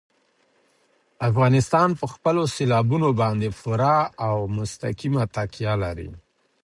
افغانستان 1.29 1.89
په 1.99 2.05
خپلو 2.13 2.41
سیلابونو 2.55 3.09
باندې 3.21 3.47
پوره 3.59 3.95
او 4.27 4.35
مستقیمه 4.57 5.23
تکیه 5.35 5.73
لري. 5.83 6.09